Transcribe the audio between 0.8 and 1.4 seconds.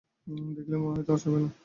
মনে হইত আর সহিবে